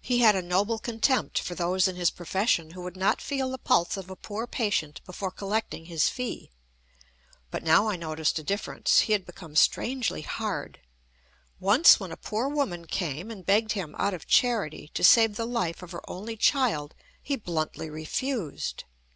[0.00, 3.58] He had a noble contempt far those in his profession who would not feel the
[3.58, 6.52] pulse of a poor patient before collecting his fee.
[7.50, 9.00] But now I noticed a difference.
[9.00, 10.78] He had become strangely hard.
[11.58, 15.46] Once when a poor woman came, and begged him, out of charity, to save the
[15.48, 18.84] life of her only child, he bluntly refused.